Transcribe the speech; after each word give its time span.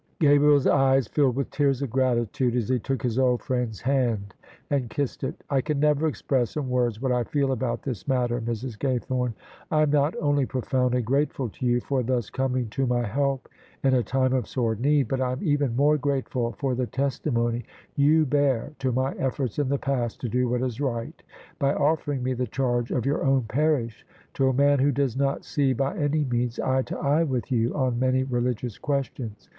Gabriel's 0.19 0.65
eyes 0.65 1.05
filled 1.05 1.35
with 1.35 1.51
tears 1.51 1.83
of 1.83 1.91
gratitude 1.91 2.55
as 2.55 2.69
he 2.69 2.79
took 2.79 3.03
his 3.03 3.19
old 3.19 3.39
friend's 3.43 3.81
hand 3.81 4.33
and 4.71 4.89
kissed 4.89 5.23
it." 5.23 5.43
I 5.51 5.61
can 5.61 5.79
never 5.79 6.07
express 6.07 6.55
in 6.57 6.69
words 6.71 6.99
what 6.99 7.11
I 7.11 7.23
feel 7.23 7.51
about 7.51 7.83
this 7.83 8.07
matter, 8.07 8.41
Mrs. 8.41 8.79
Gaythome. 8.79 9.33
I 9.69 9.83
am 9.83 9.91
not 9.91 10.15
only 10.19 10.47
profoundly 10.47 11.03
grateful 11.03 11.49
to 11.49 11.67
you 11.67 11.81
for 11.81 12.01
thus 12.01 12.31
coming 12.31 12.67
to 12.69 12.87
my 12.87 13.05
help 13.05 13.47
in 13.83 13.93
a 13.93 14.01
time 14.01 14.33
of 14.33 14.47
sore 14.47 14.73
need, 14.73 15.07
but 15.07 15.21
I 15.21 15.33
am 15.33 15.39
even 15.43 15.75
more 15.75 15.99
grateful 15.99 16.53
for 16.53 16.73
the 16.73 16.87
testimony 16.87 17.63
you 17.95 18.25
bear 18.25 18.71
to 18.79 18.91
my 18.91 19.11
efforts 19.19 19.59
in 19.59 19.69
the 19.69 19.77
past 19.77 20.19
to 20.21 20.27
do 20.29 20.49
what 20.49 20.63
is 20.63 20.81
right, 20.81 21.21
by 21.59 21.75
offering 21.75 22.23
me 22.23 22.33
the 22.33 22.47
charge 22.47 22.89
of 22.89 23.05
your 23.05 23.23
own 23.23 23.43
parish 23.43 24.03
to 24.33 24.49
a 24.49 24.53
man 24.53 24.79
who 24.79 24.91
does 24.91 25.15
not 25.15 25.45
see 25.45 25.73
by 25.73 25.95
any 25.95 26.25
means 26.25 26.59
eye 26.59 26.81
to 26.81 26.97
eye 26.97 27.23
with 27.23 27.51
you 27.51 27.75
on 27.75 27.99
many 27.99 28.23
religious 28.23 28.79
questions. 28.79 29.47